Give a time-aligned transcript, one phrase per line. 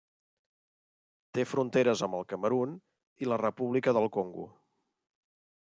[1.37, 2.73] Té fronteres amb el Camerun
[3.25, 4.49] i la República del Congo.